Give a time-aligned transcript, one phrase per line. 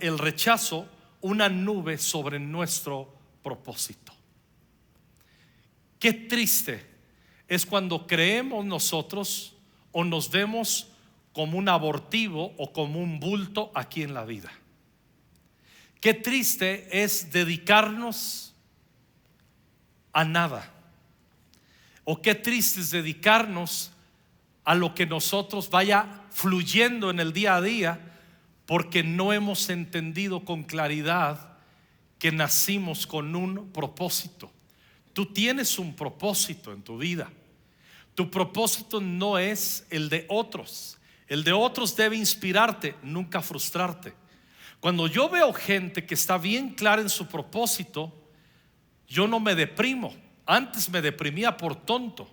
[0.00, 0.88] el rechazo
[1.20, 3.12] una nube sobre nuestro
[3.42, 4.12] propósito.
[5.98, 6.84] Qué triste
[7.48, 9.54] es cuando creemos nosotros
[9.92, 10.88] o nos vemos
[11.32, 14.50] como un abortivo o como un bulto aquí en la vida.
[16.00, 18.54] Qué triste es dedicarnos
[20.12, 20.72] a nada.
[22.04, 23.90] O qué triste es dedicarnos
[24.64, 28.05] a lo que nosotros vaya fluyendo en el día a día
[28.66, 31.56] porque no hemos entendido con claridad
[32.18, 34.50] que nacimos con un propósito.
[35.12, 37.30] Tú tienes un propósito en tu vida.
[38.14, 40.98] Tu propósito no es el de otros.
[41.28, 44.14] El de otros debe inspirarte, nunca frustrarte.
[44.80, 48.12] Cuando yo veo gente que está bien clara en su propósito,
[49.08, 50.14] yo no me deprimo.
[50.44, 52.28] Antes me deprimía por tonto.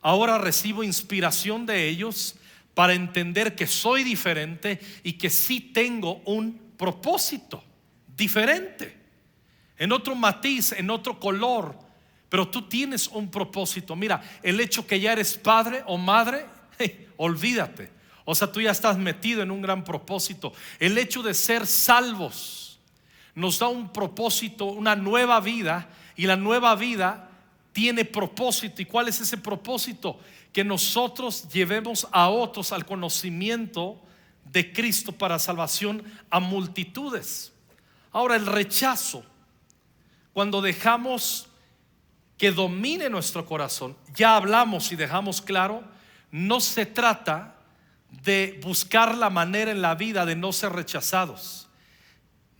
[0.00, 2.36] Ahora recibo inspiración de ellos
[2.74, 7.62] para entender que soy diferente y que sí tengo un propósito
[8.16, 8.98] diferente,
[9.76, 11.78] en otro matiz, en otro color,
[12.28, 13.96] pero tú tienes un propósito.
[13.96, 16.46] Mira, el hecho que ya eres padre o madre,
[17.16, 17.90] olvídate.
[18.24, 20.52] O sea, tú ya estás metido en un gran propósito.
[20.78, 22.78] El hecho de ser salvos
[23.34, 27.30] nos da un propósito, una nueva vida, y la nueva vida
[27.72, 28.82] tiene propósito.
[28.82, 30.18] ¿Y cuál es ese propósito?
[30.52, 33.98] que nosotros llevemos a otros al conocimiento
[34.44, 37.52] de Cristo para salvación a multitudes.
[38.12, 39.24] Ahora, el rechazo,
[40.34, 41.48] cuando dejamos
[42.36, 45.82] que domine nuestro corazón, ya hablamos y dejamos claro,
[46.30, 47.56] no se trata
[48.22, 51.68] de buscar la manera en la vida de no ser rechazados.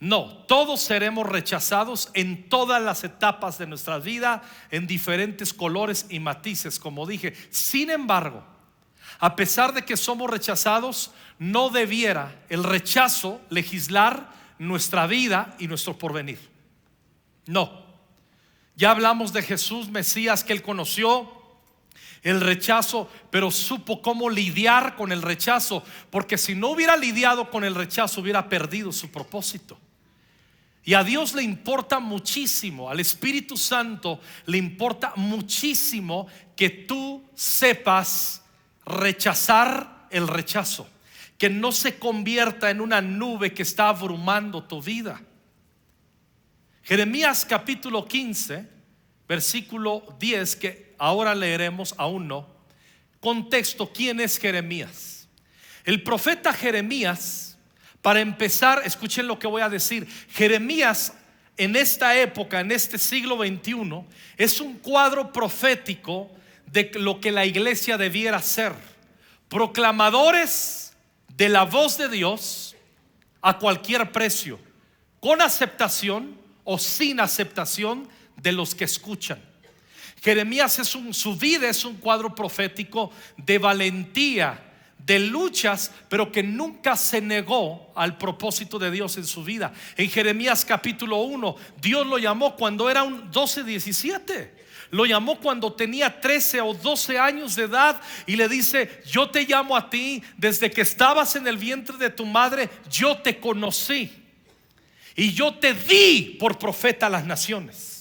[0.03, 6.19] No, todos seremos rechazados en todas las etapas de nuestra vida, en diferentes colores y
[6.19, 7.33] matices, como dije.
[7.51, 8.43] Sin embargo,
[9.19, 14.29] a pesar de que somos rechazados, no debiera el rechazo legislar
[14.59, 16.49] nuestra vida y nuestro porvenir.
[17.45, 17.85] No.
[18.75, 21.31] Ya hablamos de Jesús, Mesías, que él conoció
[22.23, 27.63] el rechazo, pero supo cómo lidiar con el rechazo, porque si no hubiera lidiado con
[27.63, 29.79] el rechazo, hubiera perdido su propósito.
[30.85, 36.27] Y a Dios le importa muchísimo, al Espíritu Santo le importa muchísimo
[36.57, 38.43] que tú sepas
[38.85, 40.89] rechazar el rechazo,
[41.37, 45.21] que no se convierta en una nube que está abrumando tu vida.
[46.83, 48.67] Jeremías capítulo 15,
[49.25, 52.47] versículo 10, que ahora leeremos, aún no.
[53.21, 55.29] Contexto, ¿quién es Jeremías?
[55.85, 57.52] El profeta Jeremías
[58.03, 60.07] para empezar, escuchen lo que voy a decir.
[60.29, 61.13] Jeremías
[61.55, 64.03] en esta época, en este siglo XXI,
[64.37, 66.29] es un cuadro profético
[66.65, 68.73] de lo que la iglesia debiera ser.
[69.47, 70.93] Proclamadores
[71.29, 72.75] de la voz de Dios
[73.41, 74.59] a cualquier precio,
[75.21, 79.41] con aceptación o sin aceptación de los que escuchan.
[80.21, 84.72] Jeremías es un, su vida es un cuadro profético de valentía,
[85.05, 89.73] de luchas, pero que nunca se negó al propósito de Dios en su vida.
[89.97, 94.63] En Jeremías capítulo 1, Dios lo llamó cuando era un 12, 17.
[94.91, 99.43] Lo llamó cuando tenía 13 o 12 años de edad y le dice, yo te
[99.43, 104.11] llamo a ti desde que estabas en el vientre de tu madre, yo te conocí
[105.15, 107.92] y yo te di por profeta a las naciones.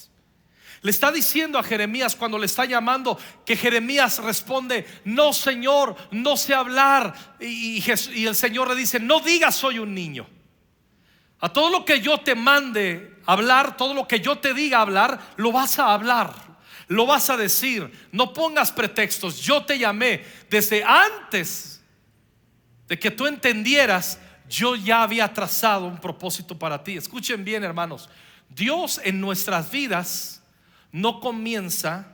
[0.82, 3.16] Le está diciendo a Jeremías cuando le está llamando
[3.47, 7.37] que Jeremías responde, no Señor, no sé hablar.
[7.41, 10.26] Y, el Señor le dice, no digas soy un niño.
[11.38, 15.21] A todo lo que yo te mande hablar, todo lo que yo te diga hablar,
[15.37, 16.34] lo vas a hablar,
[16.88, 18.09] lo vas a decir.
[18.10, 19.41] No pongas pretextos.
[19.41, 21.81] Yo te llamé desde antes
[22.88, 26.97] de que tú entendieras, yo ya había trazado un propósito para ti.
[26.97, 28.09] Escuchen bien, hermanos.
[28.48, 30.41] Dios en nuestras vidas
[30.92, 32.06] no comienza,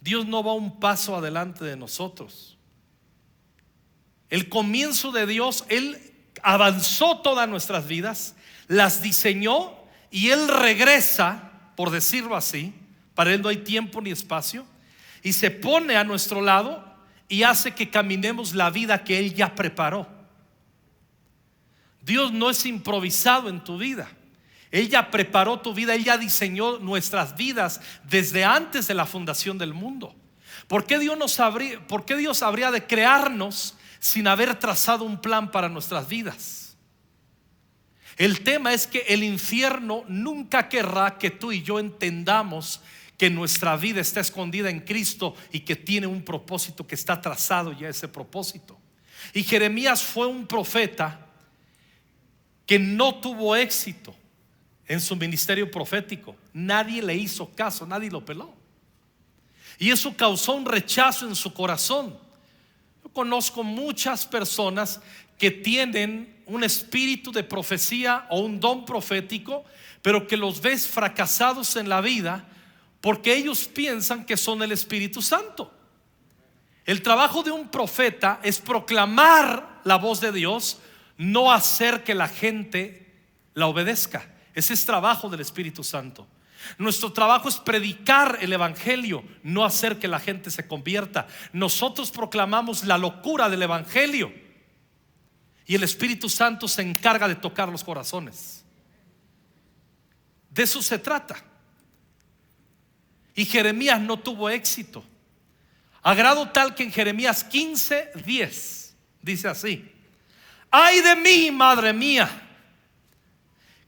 [0.00, 2.56] Dios no va un paso adelante de nosotros.
[4.30, 5.98] El comienzo de Dios, Él
[6.42, 8.36] avanzó todas nuestras vidas,
[8.68, 9.72] las diseñó
[10.10, 12.72] y Él regresa, por decirlo así,
[13.14, 14.66] para Él no hay tiempo ni espacio,
[15.22, 16.84] y se pone a nuestro lado
[17.28, 20.08] y hace que caminemos la vida que Él ya preparó.
[22.02, 24.08] Dios no es improvisado en tu vida.
[24.70, 29.58] Él ya preparó tu vida, Él ya diseñó nuestras vidas desde antes de la fundación
[29.58, 30.14] del mundo.
[30.66, 35.20] ¿Por qué Dios, nos habría, ¿Por qué Dios habría de crearnos sin haber trazado un
[35.20, 36.76] plan para nuestras vidas?
[38.16, 42.80] El tema es que el infierno nunca querrá que tú y yo entendamos
[43.18, 47.72] que nuestra vida está escondida en Cristo y que tiene un propósito que está trazado
[47.72, 48.78] ya ese propósito.
[49.32, 51.26] Y Jeremías fue un profeta
[52.66, 54.14] que no tuvo éxito
[54.88, 56.36] en su ministerio profético.
[56.52, 58.54] Nadie le hizo caso, nadie lo peló.
[59.78, 62.16] Y eso causó un rechazo en su corazón.
[63.02, 65.00] Yo conozco muchas personas
[65.38, 69.64] que tienen un espíritu de profecía o un don profético,
[70.00, 72.46] pero que los ves fracasados en la vida
[73.00, 75.72] porque ellos piensan que son el Espíritu Santo.
[76.84, 80.78] El trabajo de un profeta es proclamar la voz de Dios,
[81.16, 83.12] no hacer que la gente
[83.54, 84.28] la obedezca.
[84.56, 86.26] Ese es trabajo del Espíritu Santo.
[86.78, 91.28] Nuestro trabajo es predicar el Evangelio, no hacer que la gente se convierta.
[91.52, 94.32] Nosotros proclamamos la locura del Evangelio
[95.66, 98.64] y el Espíritu Santo se encarga de tocar los corazones.
[100.48, 101.36] De eso se trata.
[103.34, 105.04] Y Jeremías no tuvo éxito.
[106.02, 109.92] A grado tal que en Jeremías 15, 10 dice así:
[110.70, 112.45] Ay de mí, madre mía,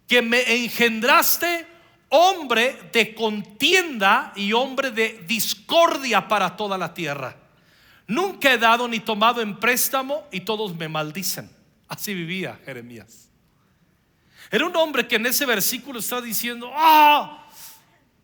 [0.09, 1.67] que me engendraste
[2.09, 7.37] hombre de contienda y hombre de discordia para toda la tierra.
[8.07, 11.51] Nunca he dado ni tomado en préstamo y todos me maldicen.
[11.87, 13.29] Así vivía Jeremías.
[14.51, 17.47] Era un hombre que en ese versículo está diciendo, ah,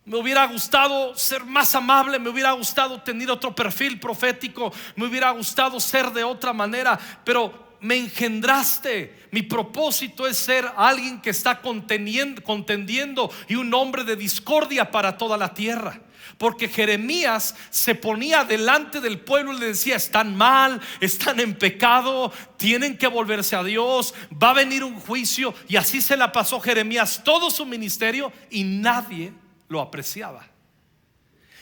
[0.06, 5.30] me hubiera gustado ser más amable, me hubiera gustado tener otro perfil profético, me hubiera
[5.32, 9.28] gustado ser de otra manera, pero me engendraste.
[9.30, 15.36] Mi propósito es ser alguien que está contendiendo y un hombre de discordia para toda
[15.36, 16.00] la tierra.
[16.38, 22.32] Porque Jeremías se ponía delante del pueblo y le decía, están mal, están en pecado,
[22.56, 25.54] tienen que volverse a Dios, va a venir un juicio.
[25.68, 29.34] Y así se la pasó Jeremías todo su ministerio y nadie
[29.68, 30.48] lo apreciaba.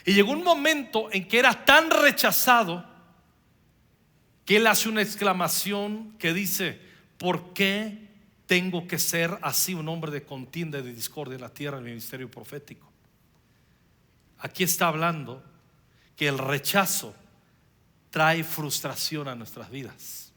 [0.05, 2.92] Y llegó un momento en que era tan rechazado
[4.53, 6.79] que él hace una exclamación que dice,
[7.17, 8.07] ¿por qué
[8.45, 11.85] tengo que ser así un hombre de contienda y de discordia en la tierra en
[11.85, 12.87] el ministerio profético?
[14.41, 15.43] Aquí está hablando
[16.15, 17.15] que el rechazo
[18.11, 20.35] trae frustración a nuestras vidas.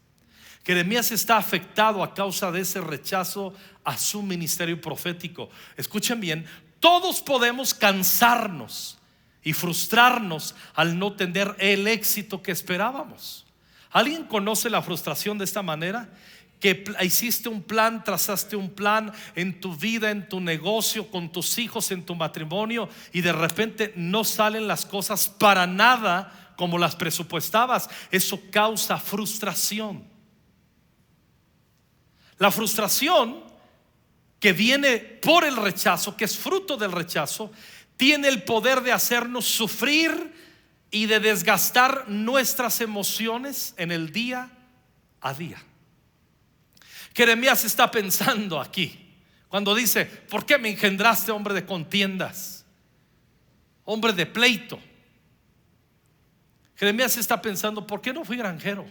[0.64, 3.52] Jeremías está afectado a causa de ese rechazo
[3.84, 5.50] a su ministerio profético.
[5.76, 6.46] Escuchen bien,
[6.80, 8.96] todos podemos cansarnos
[9.42, 13.45] y frustrarnos al no tener el éxito que esperábamos.
[13.96, 16.10] ¿Alguien conoce la frustración de esta manera?
[16.60, 21.56] que hiciste un plan, trazaste un plan en tu vida, en tu negocio, con tus
[21.58, 26.94] hijos, en tu matrimonio y de repente no salen las cosas para nada como las
[26.94, 27.88] presupuestabas.
[28.10, 30.04] Eso causa frustración.
[32.38, 33.44] La frustración
[34.38, 37.50] que viene por el rechazo, que es fruto del rechazo,
[37.96, 40.45] tiene el poder de hacernos sufrir
[40.90, 44.50] y de desgastar nuestras emociones en el día
[45.20, 45.62] a día.
[47.14, 49.14] Jeremías está pensando aquí
[49.48, 52.64] cuando dice, ¿por qué me engendraste hombre de contiendas?
[53.84, 54.78] Hombre de pleito.
[56.74, 58.84] Jeremías está pensando, ¿por qué no fui granjero?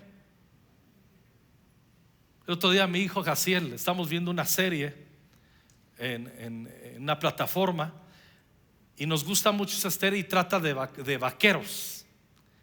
[2.48, 4.96] El otro día mi hijo Jaciel, estamos viendo una serie
[5.98, 7.94] en, una plataforma
[8.98, 12.06] y nos gusta mucho esa serie y trata de, vaqueros.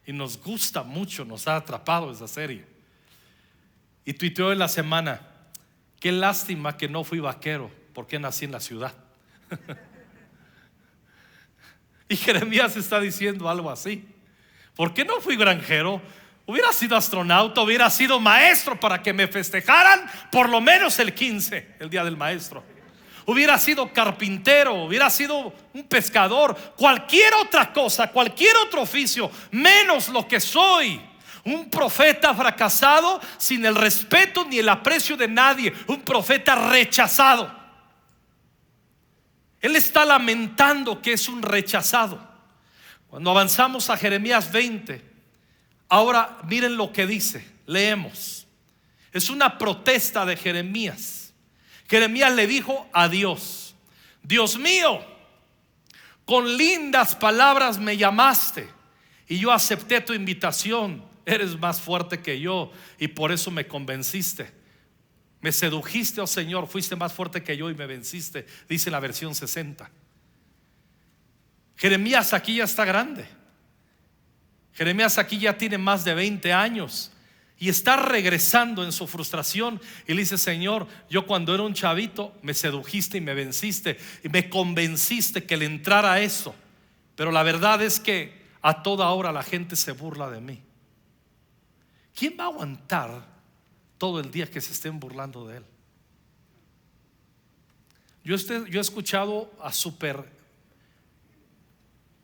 [0.06, 2.64] Y nos gusta mucho, nos ha atrapado esa serie.
[4.04, 5.20] Y tuiteó en la semana,
[6.02, 8.92] Qué lástima que no fui vaquero, porque nací en la ciudad.
[12.08, 14.04] y Jeremías está diciendo algo así.
[14.74, 16.02] ¿Por qué no fui granjero?
[16.44, 20.00] Hubiera sido astronauta, hubiera sido maestro para que me festejaran
[20.32, 22.64] por lo menos el 15, el día del maestro.
[23.26, 30.26] Hubiera sido carpintero, hubiera sido un pescador, cualquier otra cosa, cualquier otro oficio, menos lo
[30.26, 31.00] que soy.
[31.44, 35.72] Un profeta fracasado sin el respeto ni el aprecio de nadie.
[35.88, 37.52] Un profeta rechazado.
[39.60, 42.20] Él está lamentando que es un rechazado.
[43.08, 45.04] Cuando avanzamos a Jeremías 20,
[45.88, 47.46] ahora miren lo que dice.
[47.66, 48.46] Leemos.
[49.12, 51.21] Es una protesta de Jeremías.
[51.88, 53.74] Jeremías le dijo a Dios,
[54.22, 55.04] Dios mío,
[56.24, 58.68] con lindas palabras me llamaste
[59.28, 64.50] y yo acepté tu invitación eres más fuerte que yo y por eso me convenciste.
[65.40, 69.34] Me sedujiste, oh Señor, fuiste más fuerte que yo y me venciste, dice la versión
[69.34, 69.90] 60.
[71.76, 73.26] Jeremías aquí ya está grande.
[74.72, 77.12] Jeremías aquí ya tiene más de 20 años
[77.62, 82.34] y está regresando en su frustración y le dice, Señor, yo cuando era un chavito
[82.42, 86.56] me sedujiste y me venciste y me convenciste que le entrara eso.
[87.14, 90.60] Pero la verdad es que a toda hora la gente se burla de mí.
[92.16, 93.28] ¿Quién va a aguantar
[93.96, 95.64] todo el día que se estén burlando de él?
[98.24, 100.28] Yo, este- he escuchado a super,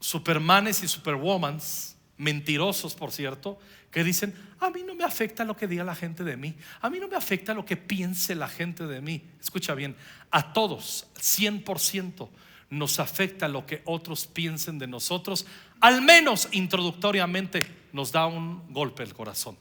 [0.00, 3.61] supermanes y superwomans, mentirosos por cierto,
[3.92, 6.91] que dicen, a mí no me afecta lo que diga la gente de mí, a
[6.91, 9.23] mí no me afecta lo que piense la gente de mí.
[9.41, 9.97] Escucha bien,
[10.31, 12.29] a todos, 100%,
[12.71, 15.47] nos afecta lo que otros piensen de nosotros,
[15.81, 19.57] al menos introductoriamente nos da un golpe el corazón.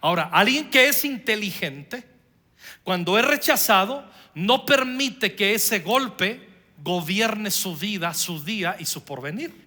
[0.00, 2.06] Ahora, alguien que es inteligente,
[2.82, 6.48] cuando es rechazado, no permite que ese golpe
[6.82, 9.66] gobierne su vida, su día y su porvenir.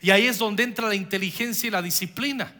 [0.00, 2.54] Y ahí es donde entra la inteligencia y la disciplina.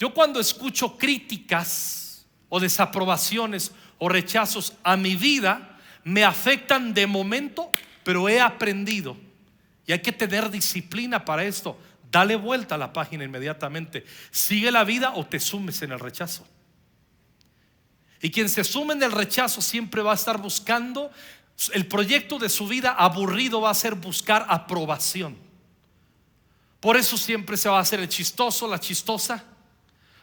[0.00, 7.70] Yo cuando escucho críticas o desaprobaciones o rechazos a mi vida, me afectan de momento,
[8.02, 9.14] pero he aprendido.
[9.86, 11.78] Y hay que tener disciplina para esto.
[12.10, 14.06] Dale vuelta a la página inmediatamente.
[14.30, 16.46] Sigue la vida o te sumes en el rechazo.
[18.22, 21.10] Y quien se sume en el rechazo siempre va a estar buscando,
[21.74, 25.36] el proyecto de su vida aburrido va a ser buscar aprobación.
[26.80, 29.44] Por eso siempre se va a hacer el chistoso, la chistosa.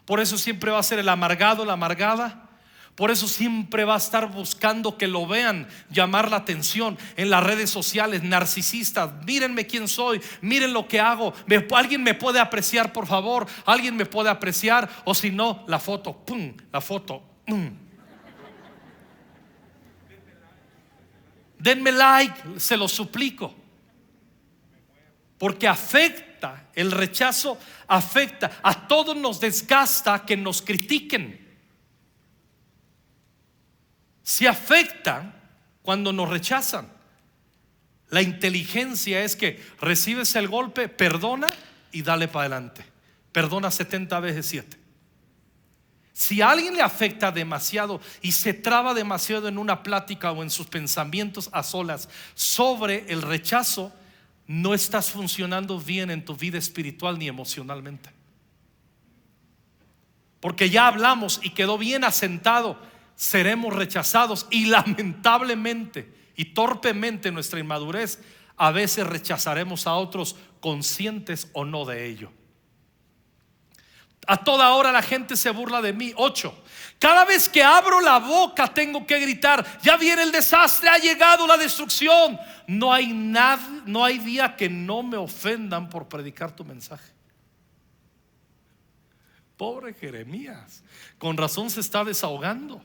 [0.07, 2.47] Por eso siempre va a ser el amargado, la amargada.
[2.95, 7.43] Por eso siempre va a estar buscando que lo vean, llamar la atención en las
[7.43, 9.11] redes sociales, narcisistas.
[9.25, 11.33] Mírenme quién soy, miren lo que hago.
[11.75, 13.45] Alguien me puede apreciar, por favor.
[13.65, 14.89] Alguien me puede apreciar.
[15.03, 17.21] O si no, la foto, pum, la foto.
[17.45, 17.69] pum.
[21.59, 23.53] Denme like, se lo suplico.
[25.37, 26.26] Porque afecta,
[26.73, 31.45] el rechazo afecta, a todos nos desgasta que nos critiquen.
[34.23, 35.33] Se afecta
[35.81, 36.87] cuando nos rechazan.
[38.09, 41.47] La inteligencia es que recibes el golpe, perdona
[41.91, 42.85] y dale para adelante.
[43.31, 44.77] Perdona 70 veces 7.
[46.13, 50.49] Si a alguien le afecta demasiado y se traba demasiado en una plática o en
[50.49, 53.93] sus pensamientos a solas sobre el rechazo,
[54.47, 58.09] no estás funcionando bien en tu vida espiritual ni emocionalmente.
[60.39, 62.79] Porque ya hablamos y quedó bien asentado,
[63.15, 68.19] seremos rechazados y lamentablemente y torpemente en nuestra inmadurez
[68.55, 72.31] a veces rechazaremos a otros conscientes o no de ello.
[74.27, 76.13] A toda hora la gente se burla de mí.
[76.15, 76.53] Ocho.
[76.99, 81.45] Cada vez que abro la boca tengo que gritar, ya viene el desastre, ha llegado
[81.45, 82.39] la destrucción.
[82.65, 87.11] No hay nada, no hay día que no me ofendan por predicar tu mensaje.
[89.57, 90.83] Pobre Jeremías,
[91.17, 92.81] con razón se está desahogando.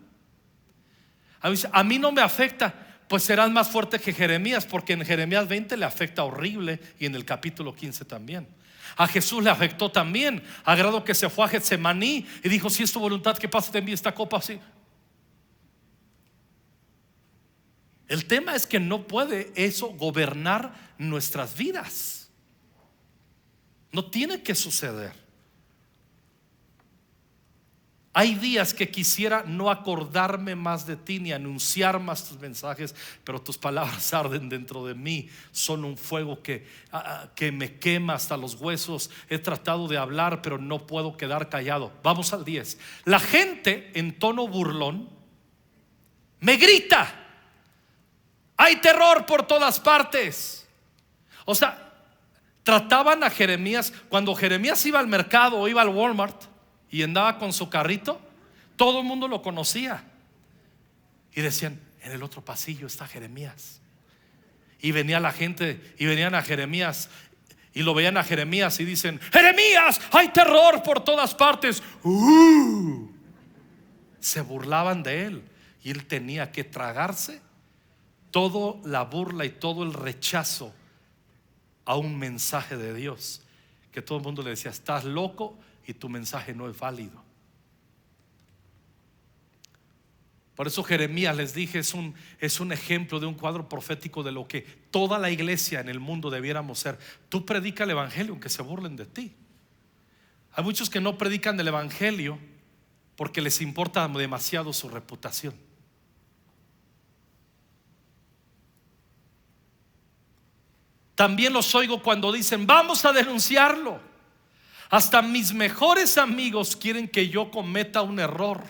[1.73, 2.73] A mí, no me afecta,
[3.09, 7.15] pues serás más fuerte que Jeremías, porque en Jeremías 20 le afecta horrible y en
[7.15, 8.47] el capítulo 15 también.
[8.97, 12.83] A Jesús le afectó también, a grado que se fue a Getsemaní y dijo, si
[12.83, 14.59] es tu voluntad que pase de mí esta copa así.
[18.09, 22.31] El tema es que no puede eso gobernar nuestras vidas.
[23.91, 25.22] No tiene que suceder.
[28.15, 33.41] Hay días que quisiera no acordarme más de ti ni anunciar más tus mensajes, pero
[33.41, 38.37] tus palabras arden dentro de mí, son un fuego que, ah, que me quema hasta
[38.37, 39.11] los huesos.
[39.31, 41.91] He tratado de hablar, pero no puedo quedar callado.
[42.03, 42.79] Vamos al 10.
[43.07, 45.09] La gente en tono burlón
[46.41, 47.19] me grita.
[48.59, 50.69] Hay terror por todas partes.
[51.47, 51.95] O sea,
[52.63, 56.52] trataban a Jeremías, cuando Jeremías iba al mercado o iba al Walmart,
[56.93, 58.21] y andaba con su carrito,
[58.77, 60.05] todo el mundo lo conocía.
[61.35, 63.81] Y decían, en el otro pasillo está Jeremías.
[64.79, 67.09] Y venía la gente y venían a Jeremías
[67.73, 71.83] y lo veían a Jeremías y dicen, Jeremías, hay terror por todas partes.
[72.03, 73.09] ¡Uh!
[74.21, 75.43] Se burlaban de él
[75.83, 77.41] y él tenía que tragarse
[78.31, 80.75] toda la burla y todo el rechazo
[81.87, 83.41] a un mensaje de Dios.
[83.93, 87.23] Que todo el mundo le decía, estás loco y tu mensaje no es válido.
[90.55, 94.33] Por eso Jeremías les dije es un, es un ejemplo de un cuadro profético de
[94.33, 94.61] lo que
[94.91, 96.99] toda la iglesia en el mundo debiéramos ser.
[97.29, 99.35] Tú predica el Evangelio aunque se burlen de ti.
[100.53, 102.39] Hay muchos que no predican del Evangelio
[103.17, 105.55] porque les importa demasiado su reputación.
[111.15, 114.12] También los oigo cuando dicen, vamos a denunciarlo.
[114.93, 118.63] Hasta mis mejores amigos quieren que yo cometa un error.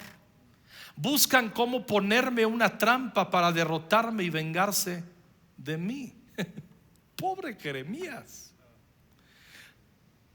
[0.95, 5.03] Buscan cómo ponerme una trampa para derrotarme y vengarse
[5.57, 6.13] de mí.
[7.17, 8.53] Pobre Jeremías.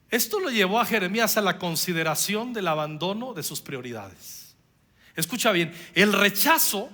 [0.10, 4.58] Esto lo llevó a Jeremías a la consideración del abandono de sus prioridades.
[5.16, 6.90] Escucha bien, el rechazo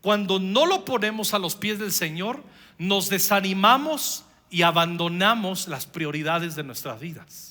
[0.00, 2.44] Cuando no lo ponemos a los pies del Señor,
[2.78, 7.49] nos desanimamos y abandonamos las prioridades de nuestras vidas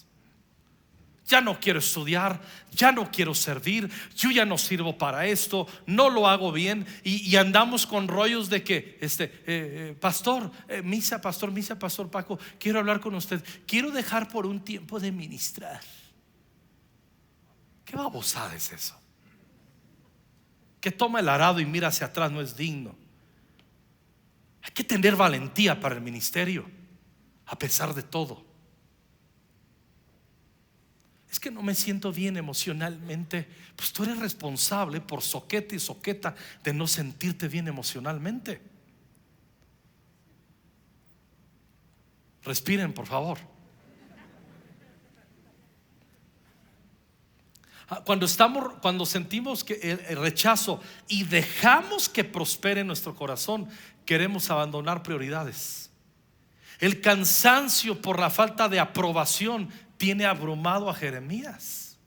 [1.29, 6.09] ya no quiero estudiar, ya no quiero servir, yo ya no sirvo para esto, no
[6.09, 11.21] lo hago bien y, andamos con rollos de que, este, eh, eh, pastor, eh, misa,
[11.21, 15.81] pastor, misa, pastor Paco, quiero hablar con usted, quiero dejar por un tiempo de ministrar.
[17.85, 18.99] ¿Qué babosada es eso?
[20.81, 22.95] Que toma el arado y mira hacia atrás no es digno.
[24.63, 26.69] Hay que tener valentía para el ministerio,
[27.45, 28.48] a pesar de todo
[31.31, 33.47] es que no me siento bien emocionalmente.
[33.75, 38.61] Pues tú eres responsable por soquete y soqueta de no sentirte bien emocionalmente.
[42.43, 43.37] Respiren, por favor.
[47.89, 49.73] Ah, cuando estamos, cuando sentimos que
[50.07, 53.67] el rechazo y dejamos que prospere nuestro corazón,
[54.05, 55.91] queremos abandonar prioridades.
[56.79, 59.69] El cansancio por la falta de aprobación
[59.99, 61.97] tiene abrumado a Jeremías.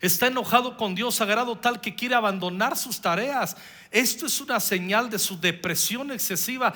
[0.00, 3.56] Está enojado con Dios sagrado tal que quiere abandonar sus tareas.
[3.90, 6.74] Esto es una señal de su depresión excesiva.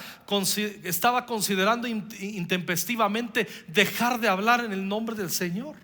[0.85, 5.77] Estaba considerando intempestivamente dejar de hablar en el nombre del Señor.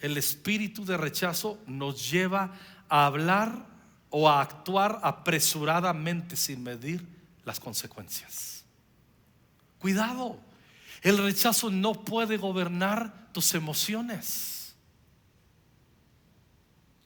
[0.00, 2.52] El espíritu de rechazo nos lleva
[2.88, 3.66] a hablar
[4.10, 7.04] o a actuar apresuradamente sin medir
[7.44, 8.64] las consecuencias.
[9.80, 10.45] Cuidado.
[11.06, 14.74] El rechazo no puede gobernar tus emociones.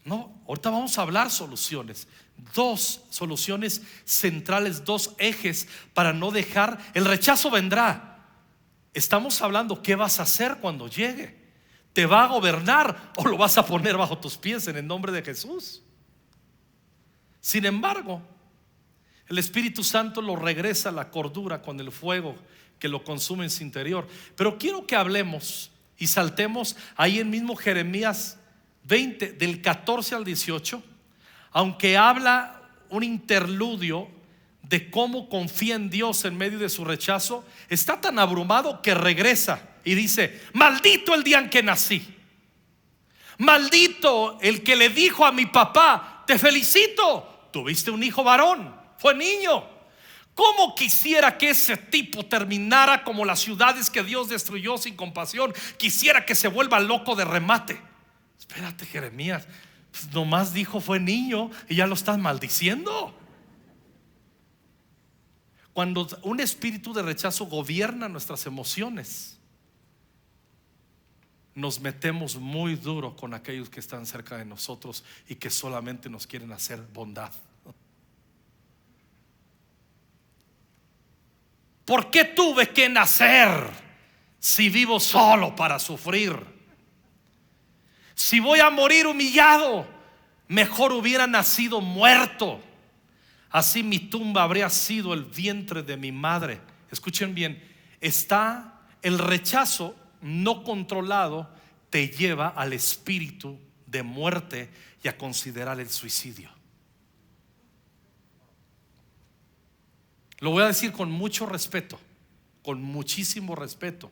[0.07, 2.09] No, ahorita vamos a hablar soluciones.
[2.55, 6.79] Dos soluciones centrales, dos ejes para no dejar.
[6.95, 8.27] El rechazo vendrá.
[8.95, 11.39] Estamos hablando qué vas a hacer cuando llegue.
[11.93, 15.13] ¿Te va a gobernar o lo vas a poner bajo tus pies en el nombre
[15.13, 15.83] de Jesús?
[17.43, 18.23] Sin embargo,
[19.27, 22.35] el Espíritu Santo lo regresa a la cordura con el fuego
[22.81, 24.09] que lo consume en su interior.
[24.35, 28.39] Pero quiero que hablemos y saltemos ahí en mismo Jeremías
[28.85, 30.83] 20, del 14 al 18,
[31.53, 34.09] aunque habla un interludio
[34.63, 39.69] de cómo confía en Dios en medio de su rechazo, está tan abrumado que regresa
[39.85, 42.17] y dice, maldito el día en que nací.
[43.39, 49.15] Maldito el que le dijo a mi papá, te felicito, tuviste un hijo varón, fue
[49.15, 49.80] niño.
[50.35, 55.53] ¿Cómo quisiera que ese tipo terminara como las ciudades que Dios destruyó sin compasión?
[55.77, 57.81] Quisiera que se vuelva loco de remate.
[58.39, 59.47] Espérate, Jeremías.
[59.91, 63.15] Pues nomás dijo fue niño y ya lo estás maldiciendo.
[65.73, 69.39] Cuando un espíritu de rechazo gobierna nuestras emociones,
[71.55, 76.27] nos metemos muy duro con aquellos que están cerca de nosotros y que solamente nos
[76.27, 77.33] quieren hacer bondad.
[81.91, 83.49] ¿Por qué tuve que nacer
[84.39, 86.39] si vivo solo para sufrir?
[88.15, 89.89] Si voy a morir humillado,
[90.47, 92.61] mejor hubiera nacido muerto.
[93.51, 96.61] Así mi tumba habría sido el vientre de mi madre.
[96.93, 97.61] Escuchen bien,
[98.01, 101.51] está el rechazo no controlado
[101.91, 104.71] te lleva al espíritu de muerte
[105.03, 106.60] y a considerar el suicidio.
[110.41, 112.01] Lo voy a decir con mucho respeto,
[112.63, 114.11] con muchísimo respeto.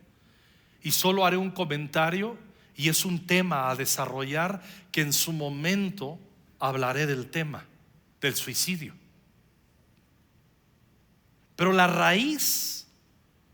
[0.83, 2.39] Y solo haré un comentario
[2.77, 4.63] y es un tema a desarrollar
[4.93, 6.19] que en su momento
[6.59, 7.65] hablaré del tema,
[8.21, 8.95] del suicidio.
[11.57, 12.87] Pero la raíz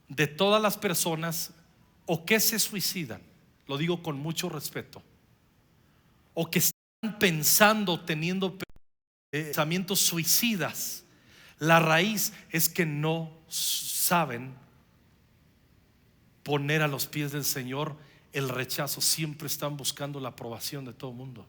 [0.08, 1.52] de todas las personas
[2.06, 3.22] o que se suicidan,
[3.66, 5.02] lo digo con mucho respeto,
[6.34, 8.58] o que están pensando, teniendo
[9.30, 11.03] pensamientos suicidas,
[11.58, 14.54] la raíz es que no saben
[16.42, 17.96] poner a los pies del Señor
[18.32, 19.00] el rechazo.
[19.00, 21.46] Siempre están buscando la aprobación de todo el mundo.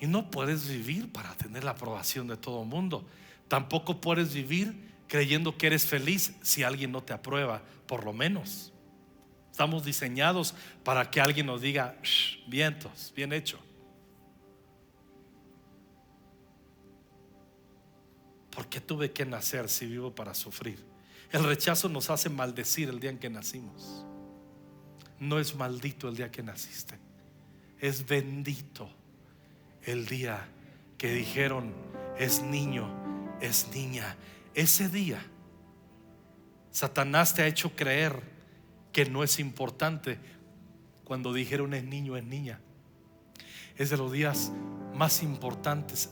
[0.00, 3.04] Y no puedes vivir para tener la aprobación de todo el mundo.
[3.48, 8.72] Tampoco puedes vivir creyendo que eres feliz si alguien no te aprueba, por lo menos.
[9.50, 10.54] Estamos diseñados
[10.84, 11.96] para que alguien nos diga,
[12.46, 13.58] vientos, bien hecho.
[18.58, 20.84] ¿Por qué tuve que nacer si vivo para sufrir?
[21.30, 24.04] El rechazo nos hace maldecir el día en que nacimos.
[25.20, 26.98] No es maldito el día que naciste.
[27.78, 28.90] Es bendito
[29.84, 30.48] el día
[30.98, 31.72] que dijeron,
[32.18, 34.16] es niño, es niña.
[34.54, 35.24] Ese día,
[36.72, 38.20] Satanás te ha hecho creer
[38.90, 40.18] que no es importante
[41.04, 42.58] cuando dijeron es niño, es niña.
[43.76, 44.50] Es de los días
[44.96, 46.10] más importantes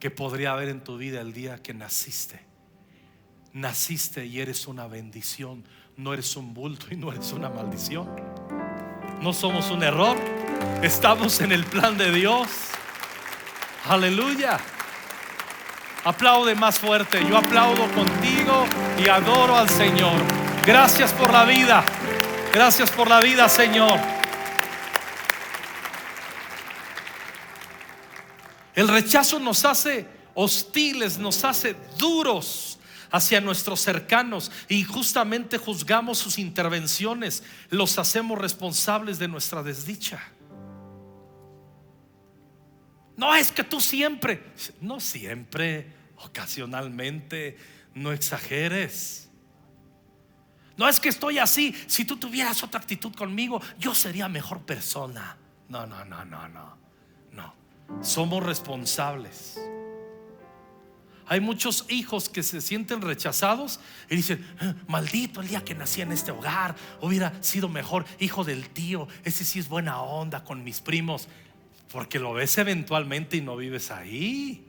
[0.00, 2.40] que podría haber en tu vida el día que naciste.
[3.52, 5.64] Naciste y eres una bendición,
[5.96, 8.08] no eres un bulto y no eres una maldición.
[9.20, 10.16] No somos un error,
[10.82, 12.48] estamos en el plan de Dios.
[13.88, 14.58] Aleluya.
[16.04, 18.66] Aplaude más fuerte, yo aplaudo contigo
[19.04, 20.20] y adoro al Señor.
[20.64, 21.84] Gracias por la vida,
[22.52, 24.17] gracias por la vida, Señor.
[28.78, 32.78] El rechazo nos hace hostiles, nos hace duros
[33.10, 40.22] hacia nuestros cercanos y justamente juzgamos sus intervenciones, los hacemos responsables de nuestra desdicha.
[43.16, 44.44] No es que tú siempre,
[44.80, 47.58] no siempre, ocasionalmente,
[47.94, 49.28] no exageres.
[50.76, 55.36] No es que estoy así, si tú tuvieras otra actitud conmigo, yo sería mejor persona.
[55.68, 56.87] No, no, no, no, no.
[58.00, 59.58] Somos responsables.
[61.28, 66.00] Hay muchos hijos que se sienten rechazados y dicen, ah, maldito el día que nací
[66.00, 70.64] en este hogar, hubiera sido mejor hijo del tío, ese sí es buena onda con
[70.64, 71.28] mis primos,
[71.92, 74.64] porque lo ves eventualmente y no vives ahí.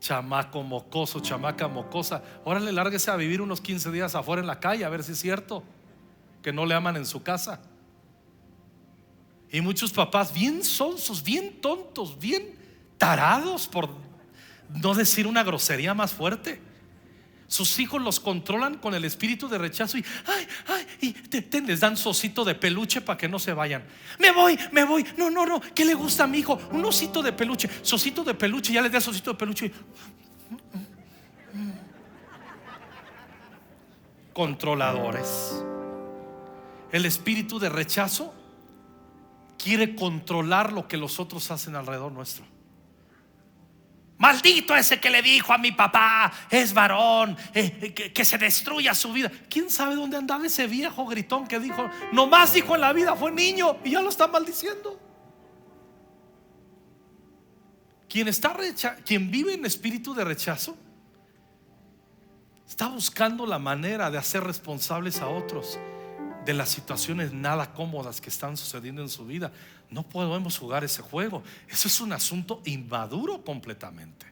[0.00, 4.84] Chamaco mocoso, chamaca mocosa, órale, lárguese a vivir unos 15 días afuera en la calle
[4.84, 5.62] a ver si es cierto
[6.42, 7.60] que no le aman en su casa.
[9.52, 12.54] Y muchos papás bien sonsos, bien tontos, bien
[12.98, 13.90] tarados, por
[14.68, 16.60] no decir una grosería más fuerte.
[17.48, 21.94] Sus hijos los controlan con el espíritu de rechazo y, ay, ay, y les dan
[22.04, 23.82] osito de peluche para que no se vayan.
[24.20, 25.04] Me voy, me voy.
[25.16, 25.60] No, no, no.
[25.60, 26.60] ¿Qué le gusta a mi hijo?
[26.70, 27.68] Un osito de peluche.
[27.82, 28.72] Sosito de peluche.
[28.72, 29.72] Ya le das osito de peluche.
[34.32, 35.60] Controladores.
[36.92, 38.32] El espíritu de rechazo
[39.62, 42.44] quiere controlar lo que los otros hacen alrededor nuestro.
[44.18, 48.94] Maldito ese que le dijo a mi papá, es varón, eh, eh, que, se destruya
[48.94, 49.30] su vida.
[49.48, 53.32] ¿Quién sabe dónde andaba ese viejo gritón que dijo, nomás dijo en la vida, fue
[53.32, 55.00] niño y ya lo está maldiciendo?
[58.10, 58.54] Quien, está
[59.06, 60.76] quien vive en espíritu de rechazo
[62.66, 65.78] está buscando la manera de hacer responsables a otros
[66.44, 69.52] de las situaciones nada cómodas que están sucediendo en su vida.
[69.90, 71.42] No podemos jugar ese juego.
[71.68, 74.26] Eso es un asunto inmaduro completamente.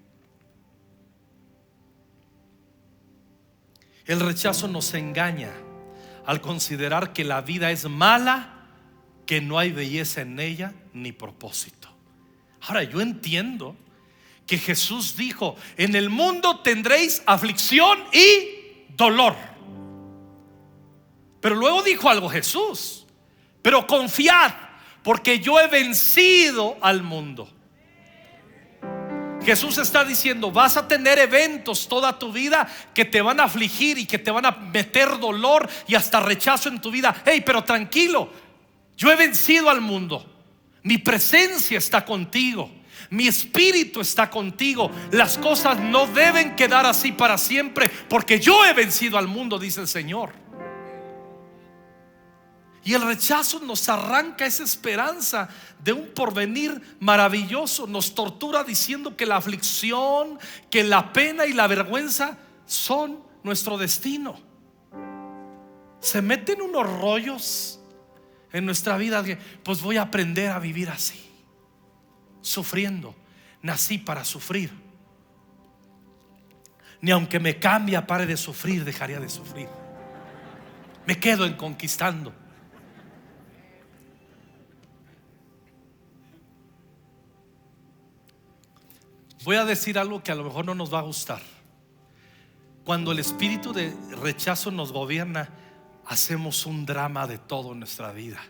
[4.07, 5.53] El rechazo nos engaña
[6.25, 8.66] al considerar que la vida es mala,
[9.27, 11.88] que no hay belleza en ella ni propósito.
[12.62, 13.77] Ahora yo entiendo
[14.47, 19.37] que Jesús dijo, en el mundo tendréis aflicción y dolor.
[21.40, 23.07] Pero luego dijo algo Jesús,
[23.62, 24.53] pero confiad,
[25.03, 27.48] porque yo he vencido al mundo.
[29.44, 33.96] Jesús está diciendo, vas a tener eventos toda tu vida que te van a afligir
[33.96, 37.22] y que te van a meter dolor y hasta rechazo en tu vida.
[37.24, 38.31] Hey, pero tranquilo,
[38.96, 40.27] yo he vencido al mundo.
[40.83, 42.70] Mi presencia está contigo.
[43.11, 44.90] Mi espíritu está contigo.
[45.12, 49.81] Las cosas no deben quedar así para siempre porque yo he vencido al mundo, dice
[49.81, 50.48] el Señor.
[52.88, 55.46] Y el rechazo nos arranca esa esperanza
[55.85, 57.87] de un porvenir maravilloso.
[57.87, 60.38] Nos tortura diciendo que la aflicción,
[60.70, 64.40] que la pena y la vergüenza son nuestro destino.
[66.01, 67.79] Se meten unos rollos
[68.55, 69.22] en nuestra vida.
[69.62, 71.31] Pues voy a aprender a vivir así,
[72.40, 73.14] sufriendo.
[73.61, 74.72] Nací para sufrir.
[77.03, 79.68] Ni aunque me cambie, pare de sufrir, dejaría de sufrir.
[81.05, 82.48] Me quedo en conquistando.
[89.44, 91.40] Voy a decir algo que a lo mejor no nos va a gustar.
[92.85, 95.48] Cuando el espíritu de rechazo nos gobierna,
[96.07, 98.40] hacemos un drama de todo en nuestra vida.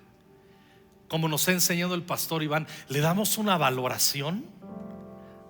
[1.09, 4.47] Como nos ha enseñado el pastor Iván, le damos una valoración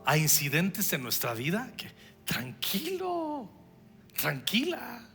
[0.05, 1.93] a incidentes en nuestra vida que
[2.25, 3.51] tranquilo,
[4.17, 5.07] tranquila.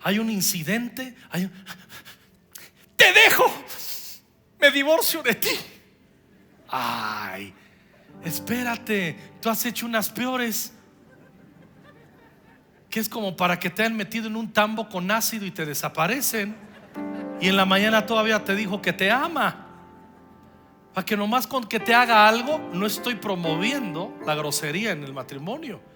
[0.00, 1.48] Hay un incidente, hay
[2.96, 3.44] te dejo,
[4.60, 5.50] me divorcio de ti.
[6.74, 7.52] Ay,
[8.24, 10.72] espérate, tú has hecho unas peores.
[12.88, 15.66] Que es como para que te hayan metido en un tambo con ácido y te
[15.66, 16.56] desaparecen.
[17.40, 19.66] Y en la mañana todavía te dijo que te ama.
[20.94, 25.12] Para que nomás con que te haga algo, no estoy promoviendo la grosería en el
[25.12, 25.91] matrimonio.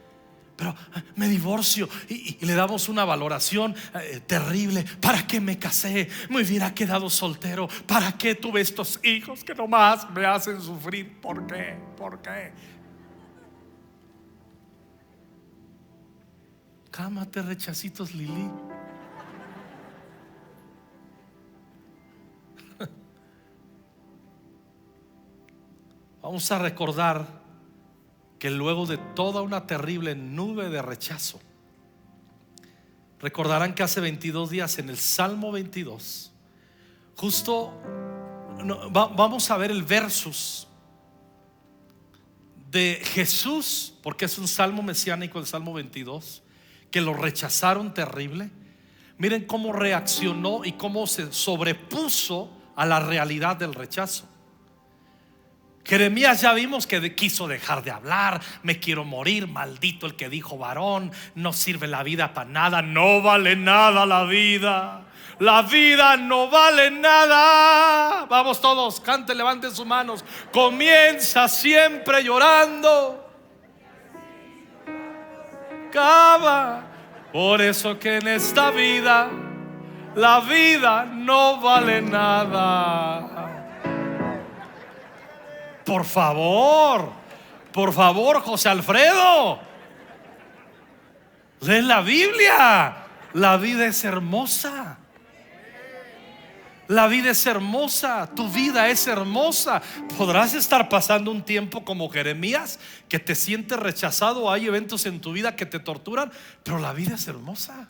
[0.57, 4.85] Pero eh, me divorcio y, le damos una valoración eh, terrible.
[5.01, 6.09] ¿Para qué me casé?
[6.31, 7.69] Me hubiera quedado soltero.
[7.87, 11.21] ¿Para qué tuve estos hijos que nomás me hacen sufrir?
[11.21, 11.77] ¿Por qué?
[11.97, 12.53] ¿Por qué?
[16.91, 18.51] Cámate, rechacitos, Lili.
[26.23, 27.36] Vamos a recordar
[28.47, 31.41] que luego de toda una terrible nube de rechazo,
[33.19, 36.31] recordarán que hace 22 días en el Salmo 22,
[37.17, 37.73] justo
[38.93, 40.69] vamos a ver el versus
[42.71, 46.45] de Jesús, porque es un salmo mesiánico el Salmo 22,
[46.93, 48.53] que lo rechazaron terrible.
[49.19, 54.29] Miren cómo reaccionó y cómo se sobrepuso a la realidad del rechazo.
[55.87, 60.59] Jeremías ya vimos que quiso dejar de hablar, me quiero morir, maldito el que dijo
[60.59, 65.03] varón, no sirve la vida para nada, no vale nada la vida.
[65.39, 68.25] La vida no vale nada.
[68.25, 70.25] Vamos todos, cante, levanten sus manos.
[70.51, 73.29] Comienza siempre llorando.
[75.93, 76.85] Cava.
[77.33, 79.29] Por eso que en esta vida
[80.15, 83.56] la vida no vale nada.
[85.87, 87.13] Por favor,
[87.73, 89.61] por favor, José Alfredo.
[91.61, 92.97] Lee la Biblia.
[93.33, 94.99] La vida es hermosa.
[96.89, 99.83] La vida es hermosa, tu vida es hermosa.
[100.17, 105.33] Podrás estar pasando un tiempo como Jeremías, que te sientes rechazado, hay eventos en tu
[105.33, 106.31] vida que te torturan,
[106.63, 107.89] pero la vida es hermosa.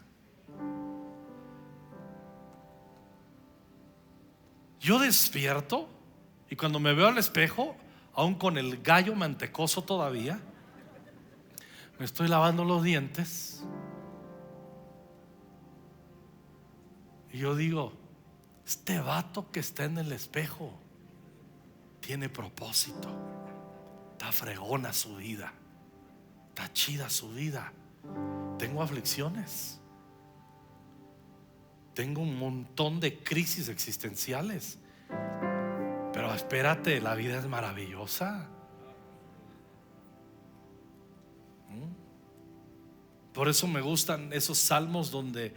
[4.81, 5.89] Yo despierto
[6.49, 7.77] y cuando me veo al espejo,
[8.17, 10.41] aún con el gallo mantecoso todavía,
[11.99, 13.63] me estoy lavando los dientes.
[17.33, 17.93] Y yo digo,
[18.67, 20.73] este vato que está en el espejo
[22.01, 23.09] tiene propósito.
[24.13, 25.53] Está fregona su vida.
[26.49, 27.73] Está chida su vida.
[28.59, 29.79] Tengo aflicciones.
[31.93, 34.79] Tengo un montón de crisis existenciales.
[36.17, 38.49] Pero espérate, la vida es maravillosa.
[41.69, 43.35] ¿Mm?
[43.35, 45.53] Por eso me gustan esos salmos donde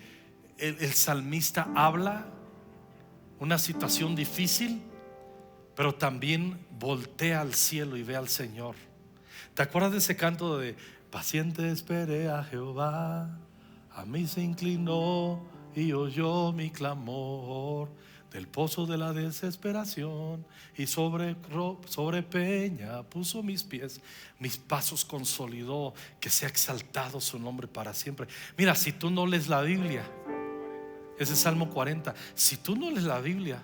[0.58, 2.26] el, salmista habla
[3.40, 4.82] una situación difícil,
[5.78, 8.76] pero también voltea al cielo y ve al Señor.
[9.54, 10.76] ¿Te acuerdas de ese canto de
[11.10, 13.30] paciente esperé a Jehová?
[13.92, 15.42] A mí se inclinó
[15.74, 17.88] y oyó mi clamor
[18.32, 20.46] del pozo de la desesperación
[20.78, 21.36] y sobre,
[21.88, 24.02] sobre peña puso mis pies,
[24.40, 28.28] mis pasos consolidó, que sea exaltado su nombre para siempre.
[28.58, 30.04] Mira, si tú no lees la Biblia,
[31.18, 33.64] ese es Salmo 40, si tú no lees la Biblia,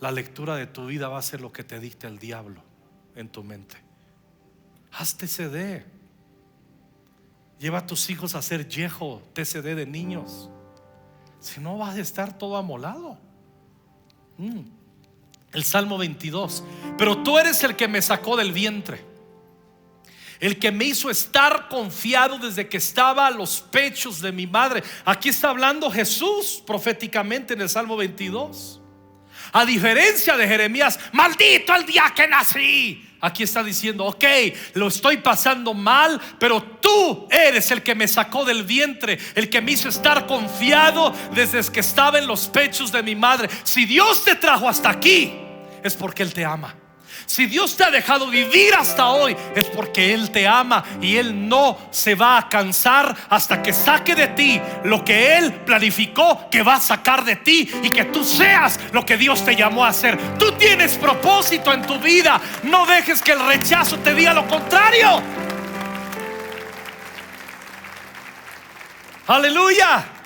[0.00, 2.62] la lectura de tu vida va a ser lo que te dicte el diablo
[3.14, 3.76] en tu mente.
[4.92, 5.84] Hazte TCD.
[7.58, 10.48] Lleva a tus hijos a hacer yejo, TCD de niños.
[11.40, 13.18] Si no vas a estar todo amolado.
[14.38, 14.60] Mm.
[15.52, 16.62] El Salmo 22.
[16.96, 19.04] Pero tú eres el que me sacó del vientre.
[20.38, 24.82] El que me hizo estar confiado desde que estaba a los pechos de mi madre.
[25.04, 28.80] Aquí está hablando Jesús proféticamente en el Salmo 22.
[29.52, 33.09] A diferencia de Jeremías, maldito el día que nací.
[33.20, 34.24] Aquí está diciendo, ok,
[34.74, 39.60] lo estoy pasando mal, pero tú eres el que me sacó del vientre, el que
[39.60, 43.48] me hizo estar confiado desde que estaba en los pechos de mi madre.
[43.62, 45.32] Si Dios te trajo hasta aquí,
[45.82, 46.79] es porque Él te ama.
[47.30, 51.48] Si Dios te ha dejado vivir hasta hoy, es porque Él te ama y Él
[51.48, 56.64] no se va a cansar hasta que saque de ti lo que Él planificó que
[56.64, 59.90] va a sacar de ti y que tú seas lo que Dios te llamó a
[59.90, 60.18] hacer.
[60.40, 62.40] Tú tienes propósito en tu vida.
[62.64, 65.22] No dejes que el rechazo te diga lo contrario.
[69.28, 70.19] Aleluya.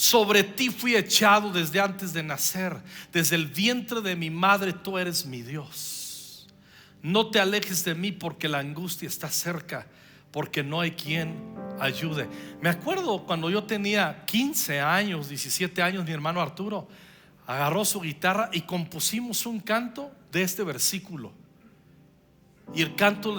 [0.00, 2.74] Sobre ti fui echado desde antes de nacer.
[3.12, 6.48] Desde el vientre de mi madre tú eres mi Dios.
[7.02, 9.86] No te alejes de mí porque la angustia está cerca,
[10.30, 12.30] porque no hay quien ayude.
[12.62, 16.88] Me acuerdo cuando yo tenía 15 años, 17 años, mi hermano Arturo
[17.46, 21.30] agarró su guitarra y compusimos un canto de este versículo.
[22.74, 23.36] Y el canto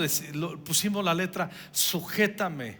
[0.63, 2.77] pusimos la letra, sujétame,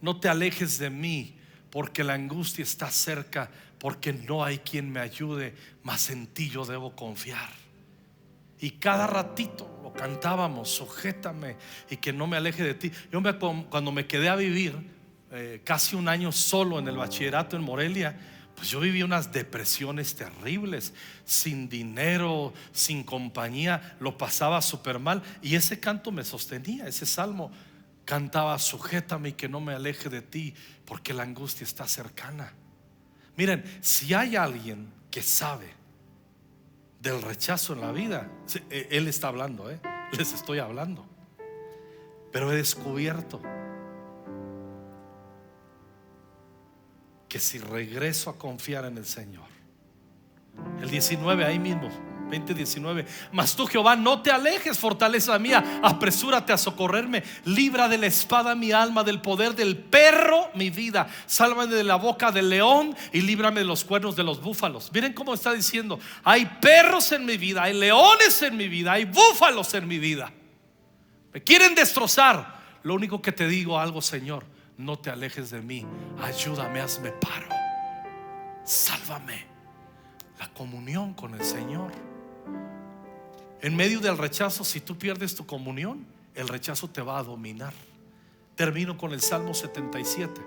[0.00, 1.41] no te alejes de mí
[1.72, 6.66] porque la angustia está cerca, porque no hay quien me ayude, mas en ti yo
[6.66, 7.48] debo confiar.
[8.60, 11.56] Y cada ratito lo cantábamos, sujétame
[11.88, 12.92] y que no me aleje de ti.
[13.10, 14.74] Yo me, cuando me quedé a vivir
[15.30, 18.20] eh, casi un año solo en el bachillerato en Morelia,
[18.54, 20.92] pues yo viví unas depresiones terribles,
[21.24, 25.22] sin dinero, sin compañía, lo pasaba súper mal.
[25.40, 27.50] Y ese canto me sostenía, ese salmo
[28.12, 30.52] cantaba, sujétame y que no me aleje de ti,
[30.84, 32.52] porque la angustia está cercana.
[33.38, 35.70] Miren, si hay alguien que sabe
[37.00, 38.30] del rechazo en la vida.
[38.68, 39.80] E, él está hablando, ¿eh?
[40.12, 41.06] les estoy hablando.
[42.30, 43.40] Pero he descubierto
[47.30, 49.48] que si regreso a confiar en el Señor,
[50.82, 51.88] el 19 ahí mismo,
[52.32, 53.06] 20:19.
[53.30, 58.54] Mas tú, Jehová, no te alejes, fortaleza mía, apresúrate a socorrerme, libra de la espada
[58.54, 63.20] mi alma, del poder del perro mi vida, sálvame de la boca del león y
[63.20, 64.90] líbrame de los cuernos de los búfalos.
[64.92, 69.04] Miren cómo está diciendo, hay perros en mi vida, hay leones en mi vida, hay
[69.04, 70.32] búfalos en mi vida.
[71.32, 72.60] Me quieren destrozar.
[72.82, 74.44] Lo único que te digo algo, Señor,
[74.76, 75.86] no te alejes de mí,
[76.20, 77.48] ayúdame, hazme paro,
[78.64, 79.46] sálvame.
[80.40, 81.92] La comunión con el Señor.
[83.60, 87.72] En medio del rechazo, si tú pierdes tu comunión, el rechazo te va a dominar.
[88.56, 90.40] Termino con el Salmo 77.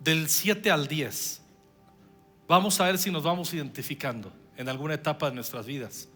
[0.00, 1.42] Del 7 al 10.
[2.46, 6.08] Vamos a ver si nos vamos identificando en alguna etapa de nuestras vidas.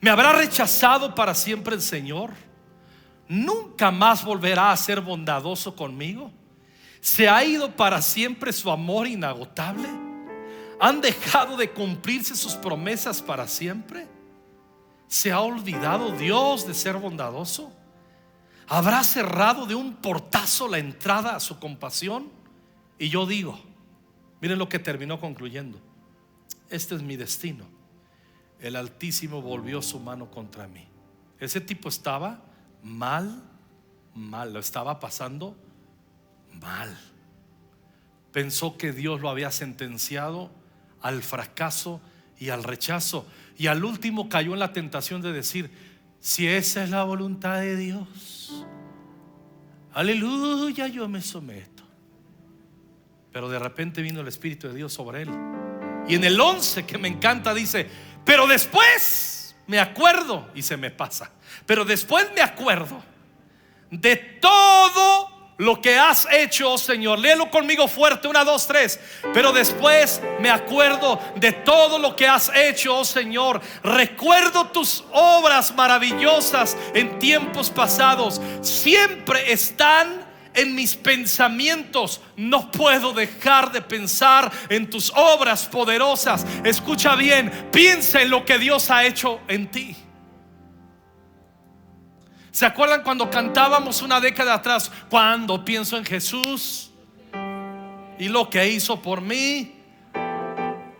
[0.00, 2.30] ¿Me habrá rechazado para siempre el Señor?
[3.28, 6.30] ¿Nunca más volverá a ser bondadoso conmigo?
[7.00, 10.05] ¿Se ha ido para siempre su amor inagotable?
[10.78, 14.06] ¿Han dejado de cumplirse sus promesas para siempre?
[15.08, 17.72] ¿Se ha olvidado Dios de ser bondadoso?
[18.68, 22.30] ¿Habrá cerrado de un portazo la entrada a su compasión?
[22.98, 23.58] Y yo digo,
[24.40, 25.78] miren lo que terminó concluyendo,
[26.68, 27.64] este es mi destino.
[28.60, 30.86] El Altísimo volvió su mano contra mí.
[31.38, 32.40] Ese tipo estaba
[32.82, 33.42] mal,
[34.14, 35.56] mal, lo estaba pasando
[36.60, 36.98] mal.
[38.32, 40.50] Pensó que Dios lo había sentenciado
[41.06, 42.00] al fracaso
[42.38, 43.26] y al rechazo.
[43.56, 45.70] Y al último cayó en la tentación de decir,
[46.20, 48.66] si esa es la voluntad de Dios,
[49.92, 51.84] aleluya, yo me someto.
[53.32, 55.30] Pero de repente vino el Espíritu de Dios sobre él.
[56.08, 57.88] Y en el 11 que me encanta dice,
[58.24, 61.30] pero después me acuerdo y se me pasa.
[61.66, 63.00] Pero después me acuerdo
[63.90, 67.18] de todo lo que has hecho, oh Señor.
[67.18, 69.00] Léelo conmigo fuerte, una, dos, tres.
[69.32, 73.60] Pero después me acuerdo de todo lo que has hecho, oh Señor.
[73.82, 78.40] Recuerdo tus obras maravillosas en tiempos pasados.
[78.60, 82.20] Siempre están en mis pensamientos.
[82.36, 86.44] No puedo dejar de pensar en tus obras poderosas.
[86.64, 89.96] Escucha bien, piensa en lo que Dios ha hecho en ti.
[92.56, 94.90] ¿Se acuerdan cuando cantábamos una década atrás?
[95.10, 96.90] Cuando pienso en Jesús
[98.18, 99.74] y lo que hizo por mí.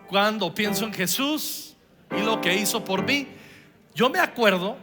[0.07, 1.75] Cuando pienso en Jesús
[2.14, 3.27] y lo que hizo por mí.
[3.95, 4.77] Yo me acuerdo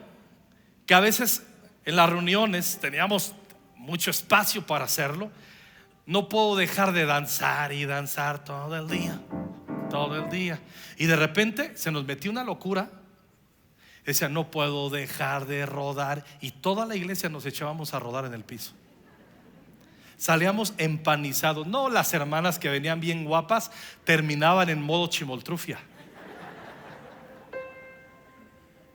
[0.88, 1.46] que a veces
[1.86, 3.36] en las reuniones teníamos
[3.76, 5.30] mucho espacio para hacerlo.
[6.08, 9.20] No puedo dejar de danzar y danzar todo el día,
[9.92, 10.60] todo el día.
[10.98, 12.90] Y de repente se nos metió una locura
[14.06, 16.26] Decía, no puedo dejar de rodar.
[16.42, 18.74] Y toda la iglesia nos echábamos a rodar en el piso.
[20.18, 21.68] Salíamos empanizados.
[21.68, 23.72] No, las hermanas que venían bien guapas
[24.04, 25.80] terminaban en modo chimoltrufia.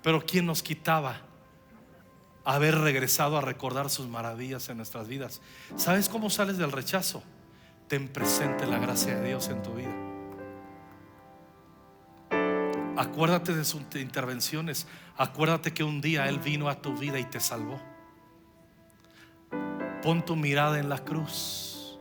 [0.03, 1.21] Pero ¿quién nos quitaba
[2.44, 5.42] haber regresado a recordar sus maravillas en nuestras vidas?
[5.77, 7.23] ¿Sabes cómo sales del rechazo?
[7.88, 10.08] Ten presente la gracia de Dios en tu vida.
[12.99, 14.89] Acuérdate de sus intervenciones.
[15.17, 17.81] Acuérdate que un día Él vino a tu vida y te salvó.
[20.03, 21.97] Pon tu mirada en la cruz.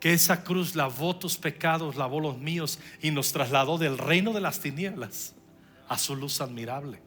[0.00, 4.42] Que esa cruz lavó tus pecados, lavó los míos y nos trasladó del reino de
[4.42, 5.34] las tinieblas
[5.88, 7.00] a su luz admirable.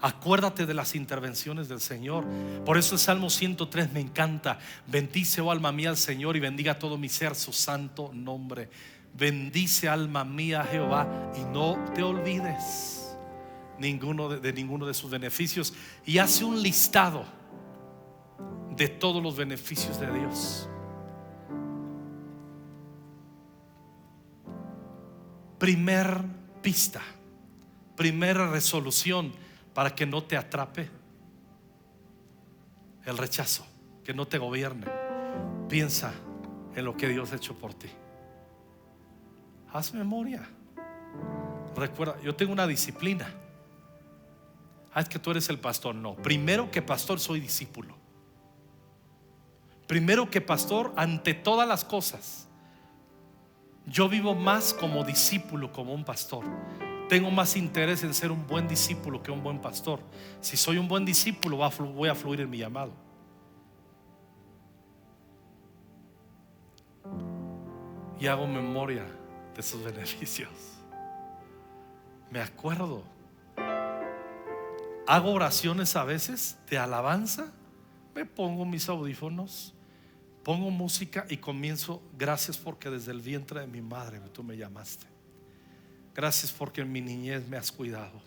[0.00, 2.26] Acuérdate de las intervenciones del Señor.
[2.66, 4.58] Por eso el Salmo 103 me encanta.
[4.86, 8.68] Bendice, oh alma mía, al Señor y bendiga todo mi ser su santo nombre.
[9.14, 12.98] Bendice alma mía Jehová y no te olvides
[13.78, 15.72] ninguno de, ninguno de sus beneficios
[16.04, 17.24] y hace un listado
[18.76, 20.68] de todos los beneficios de Dios.
[25.58, 26.22] Primer
[26.62, 27.02] pista,
[27.96, 29.32] primera resolución
[29.74, 30.88] para que no te atrape
[33.04, 33.66] el rechazo,
[34.04, 34.86] que no te gobierne.
[35.68, 36.12] Piensa
[36.76, 37.88] en lo que Dios ha hecho por ti.
[39.72, 40.48] Haz memoria.
[41.76, 43.28] Recuerda, yo tengo una disciplina.
[44.92, 45.94] Ah, es que tú eres el pastor.
[45.94, 47.94] No, primero que pastor soy discípulo.
[49.86, 52.48] Primero que pastor, ante todas las cosas,
[53.86, 56.44] yo vivo más como discípulo, como un pastor.
[57.08, 60.00] Tengo más interés en ser un buen discípulo que un buen pastor.
[60.40, 62.92] Si soy un buen discípulo, voy a fluir en mi llamado.
[68.20, 69.06] Y hago memoria
[69.58, 70.48] de sus beneficios.
[72.30, 73.04] Me acuerdo.
[75.06, 77.52] Hago oraciones a veces de alabanza.
[78.14, 79.74] Me pongo mis audífonos
[80.48, 85.04] pongo música y comienzo, gracias porque desde el vientre de mi madre tú me llamaste.
[86.14, 88.22] Gracias porque en mi niñez me has cuidado.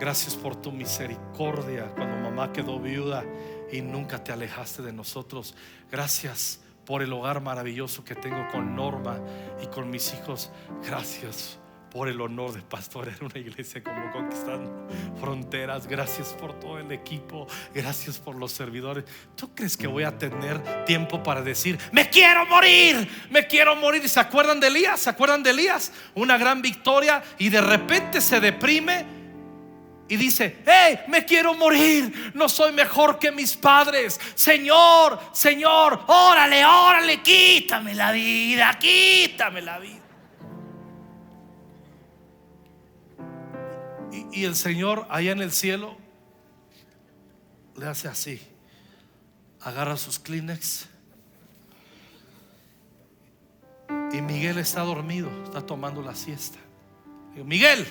[0.00, 3.22] Gracias por tu misericordia cuando mamá quedó viuda
[3.70, 5.54] y nunca te alejaste de nosotros.
[5.90, 9.20] Gracias por el hogar maravilloso que tengo con Norma
[9.62, 10.50] y con mis hijos.
[10.82, 11.58] Gracias
[11.90, 14.88] por el honor de pastorear una iglesia como Conquistando
[15.20, 15.86] Fronteras.
[15.86, 17.46] Gracias por todo el equipo.
[17.74, 19.04] Gracias por los servidores.
[19.36, 24.02] ¿Tú crees que voy a tener tiempo para decir, me quiero morir, me quiero morir?
[24.02, 24.98] ¿Y se acuerdan de Elías?
[24.98, 25.92] ¿Se acuerdan de Elías?
[26.14, 29.17] Una gran victoria y de repente se deprime.
[30.08, 34.18] Y dice, hey, me quiero morir, no soy mejor que mis padres.
[34.34, 40.02] Señor, Señor, órale, órale, quítame la vida, quítame la vida.
[44.32, 45.96] Y el Señor allá en el cielo
[47.76, 48.40] le hace así.
[49.60, 50.88] Agarra sus Kleenex.
[54.12, 56.58] Y Miguel está dormido, está tomando la siesta.
[57.44, 57.86] Miguel,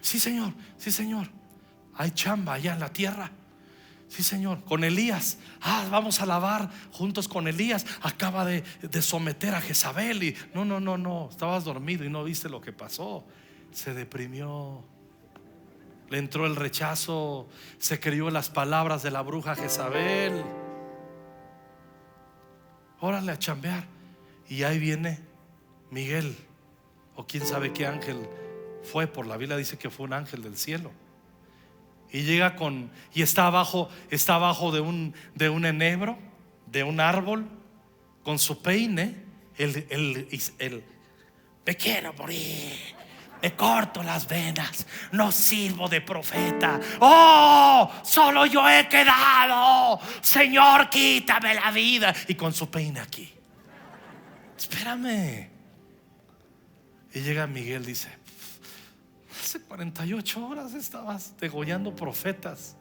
[0.00, 1.28] sí Señor, sí Señor.
[1.96, 3.30] Hay chamba allá en la tierra.
[4.08, 5.38] Sí, Señor, con Elías.
[5.60, 7.86] Ah, vamos a lavar juntos con Elías.
[8.02, 10.22] Acaba de, de, someter a Jezabel.
[10.22, 11.28] Y no, no, no, no.
[11.30, 13.24] Estabas dormido y no viste lo que pasó.
[13.72, 14.84] Se deprimió
[16.10, 17.48] le entró el rechazo,
[17.78, 20.44] se creyó las palabras de la bruja Jezabel.
[23.00, 23.84] Órale a chambear.
[24.48, 25.20] Y ahí viene
[25.90, 26.36] Miguel,
[27.16, 28.28] o quién sabe qué ángel
[28.84, 30.92] fue, por la Biblia dice que fue un ángel del cielo.
[32.10, 36.16] Y llega con, y está abajo, está abajo de un, de un enebro,
[36.66, 37.48] de un árbol,
[38.22, 39.16] con su peine,
[39.56, 40.28] el, el,
[40.58, 40.84] el,
[41.66, 42.94] me quiero morir
[43.44, 46.80] me corto las venas, no sirvo de profeta.
[46.98, 50.00] Oh, solo yo he quedado.
[50.22, 52.14] Señor, quítame la vida.
[52.26, 53.30] Y con su peine aquí.
[54.56, 55.50] Espérame.
[57.12, 58.08] Y llega Miguel, dice,
[59.54, 62.76] hace 48 horas estabas degollando profetas.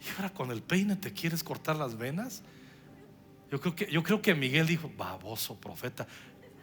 [0.00, 2.42] Y ahora con el peine te quieres cortar las venas.
[3.50, 6.06] Yo creo que, yo creo que Miguel dijo, baboso profeta.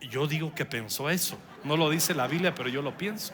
[0.10, 1.38] Yo digo que pensó eso.
[1.64, 3.34] No lo dice la Biblia, pero yo lo pienso.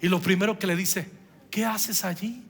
[0.00, 1.10] Y lo primero que le dice,
[1.50, 2.44] ¿qué haces allí?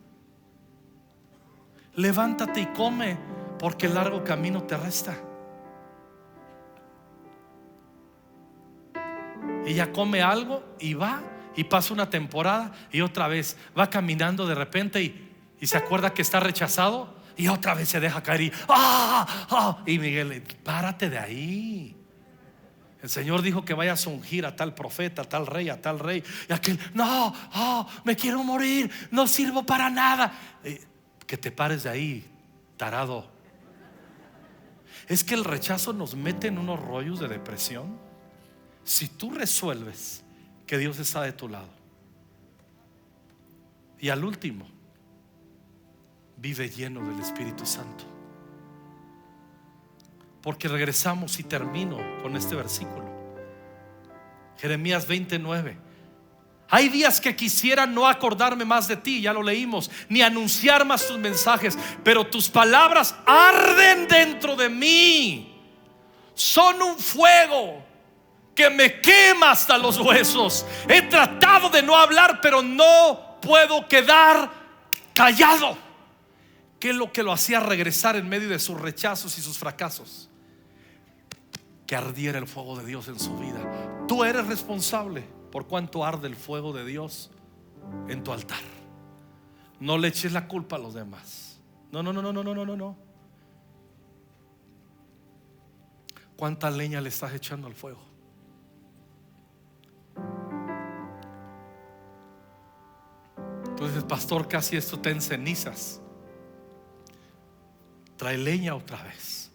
[1.95, 3.16] Levántate y come,
[3.59, 5.16] porque el largo camino te resta.
[9.64, 14.55] Ella come algo y va y pasa una temporada y otra vez va caminando de
[14.55, 15.26] repente y,
[15.66, 19.26] se acuerda que está rechazado y otra vez se deja caer y, ¡ah!
[19.51, 19.82] ¡ah!
[19.84, 21.96] y Miguel, párate de ahí.
[23.03, 25.98] El Señor dijo que vayas a ungir a tal profeta, a tal rey, a tal
[25.98, 26.22] rey.
[26.48, 30.32] Y aquel, no, oh, me quiero morir, no sirvo para nada.
[30.64, 30.82] Eh,
[31.26, 32.30] que te pares de ahí,
[32.76, 33.30] tarado.
[35.09, 37.98] Es que el rechazo nos mete en unos rollos de depresión.
[38.84, 40.22] Si tú resuelves
[40.70, 41.68] que Dios está de tu lado.
[43.98, 44.68] Y al último,
[46.36, 48.04] vive lleno del Espíritu Santo.
[50.40, 53.04] Porque regresamos y termino con este versículo.
[54.58, 55.76] Jeremías 29.
[56.68, 61.04] Hay días que quisiera no acordarme más de ti, ya lo leímos, ni anunciar más
[61.08, 65.60] tus mensajes, pero tus palabras arden dentro de mí.
[66.32, 67.89] Son un fuego
[68.61, 70.66] que me quema hasta los huesos.
[70.86, 74.50] He tratado de no hablar, pero no puedo quedar
[75.14, 75.78] callado.
[76.78, 80.26] ¿Qué es lo que lo hacía regresar en medio de sus rechazos y sus fracasos?
[81.86, 84.06] que ardiera el fuego de Dios en su vida.
[84.06, 87.32] Tú eres responsable por cuánto arde el fuego de Dios
[88.06, 88.61] en tu altar.
[89.80, 91.58] No le eches la culpa a los demás.
[91.90, 92.96] No, no, no, no, no, no, no, no.
[96.36, 98.09] ¿Cuánta leña le estás echando al fuego?
[103.66, 106.00] Entonces, pastor, casi esto te en cenizas.
[108.16, 109.50] Trae leña otra vez.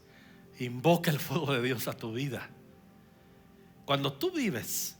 [0.60, 2.49] Invoca el fuego de Dios a tu vida.
[3.86, 4.97] Cuando tú vives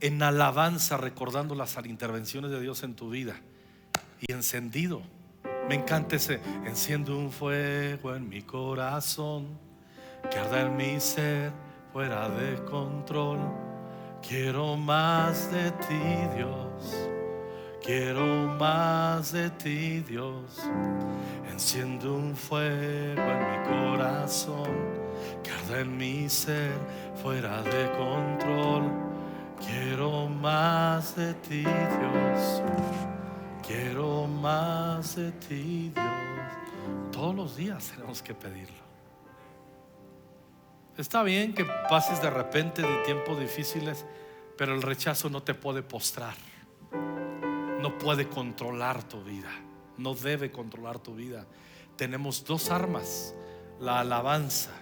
[0.00, 3.40] en alabanza recordando las intervenciones de Dios en tu vida
[4.20, 5.02] y encendido.
[5.68, 9.58] Me encanta ese, enciendo un fuego en mi corazón,
[10.30, 11.52] que arda en mi ser
[11.92, 13.38] fuera de control.
[14.26, 17.08] Quiero más de ti, Dios.
[17.82, 18.24] Quiero
[18.58, 20.62] más de ti, Dios.
[21.50, 24.70] Enciendo un fuego en mi corazón,
[25.42, 26.72] que en mi ser
[27.22, 29.10] fuera de control
[29.66, 32.62] Quiero más de ti, Dios.
[33.66, 37.12] Quiero más de ti, Dios.
[37.12, 38.89] Todos los días tenemos que pedirlo.
[40.96, 44.04] Está bien que pases de repente de tiempos difíciles,
[44.56, 46.34] pero el rechazo no te puede postrar.
[47.80, 49.50] No puede controlar tu vida.
[49.96, 51.46] No debe controlar tu vida.
[51.96, 53.34] Tenemos dos armas.
[53.80, 54.72] La alabanza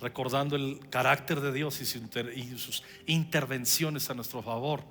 [0.00, 4.82] recordando el carácter de Dios y sus intervenciones a nuestro favor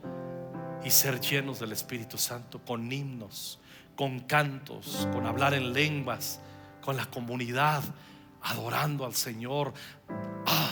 [0.83, 3.59] y ser llenos del Espíritu Santo con himnos,
[3.95, 6.39] con cantos, con hablar en lenguas,
[6.81, 7.83] con la comunidad,
[8.41, 9.73] adorando al Señor.
[10.45, 10.71] Ah,